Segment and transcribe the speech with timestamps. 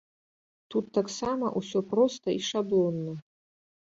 [0.75, 3.13] Тут таксама ўсё проста і шаблонна.